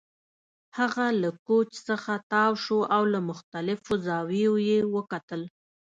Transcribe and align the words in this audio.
هغه 0.77 1.05
له 1.21 1.29
کوچ 1.47 1.69
څخه 1.89 2.13
تاو 2.31 2.51
شو 2.63 2.79
او 2.95 3.03
له 3.13 3.19
مختلفو 3.29 3.93
زاویو 4.07 4.53
یې 4.69 4.79
وکتل 4.95 5.41